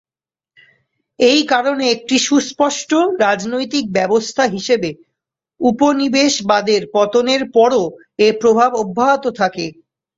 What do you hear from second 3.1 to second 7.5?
রাজনৈতিক ব্যবস্থা হিসেবে উপনিবেশবাদের পতনের